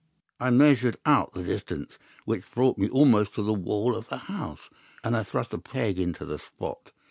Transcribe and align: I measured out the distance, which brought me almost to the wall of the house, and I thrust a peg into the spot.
I 0.39 0.49
measured 0.49 0.97
out 1.05 1.33
the 1.33 1.43
distance, 1.43 1.99
which 2.25 2.49
brought 2.51 2.79
me 2.79 2.89
almost 2.89 3.35
to 3.35 3.43
the 3.43 3.53
wall 3.53 3.95
of 3.95 4.07
the 4.09 4.17
house, 4.17 4.67
and 5.03 5.15
I 5.15 5.21
thrust 5.21 5.53
a 5.53 5.59
peg 5.59 5.99
into 5.99 6.25
the 6.25 6.39
spot. 6.39 6.91